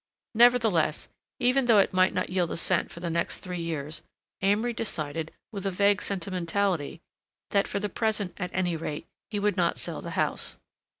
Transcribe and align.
Nevertheless, 0.33 1.09
even 1.39 1.65
though 1.67 1.77
it 1.77 1.93
might 1.93 2.11
not 2.11 2.31
yield 2.31 2.49
a 2.49 2.57
cent 2.57 2.89
for 2.89 2.99
the 3.01 3.09
next 3.11 3.41
three 3.41 3.59
years, 3.59 4.01
Amory 4.41 4.73
decided 4.73 5.31
with 5.51 5.63
a 5.67 5.69
vague 5.69 6.01
sentimentality 6.01 7.01
that 7.51 7.67
for 7.67 7.79
the 7.79 7.87
present, 7.87 8.33
at 8.37 8.49
any 8.51 8.75
rate, 8.75 9.05
he 9.29 9.39
would 9.39 9.57
not 9.57 9.77
sell 9.77 10.01
the 10.01 10.09
house. 10.17 10.57